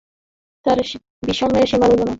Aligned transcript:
তাঁর 0.65 0.77
বিস্ময়ের 1.27 1.67
সীমা 1.69 1.87
রইল 1.87 1.99
না। 1.99 2.09